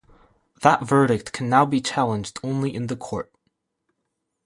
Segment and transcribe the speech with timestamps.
[0.63, 3.31] That verdict can now be challenged only in the court.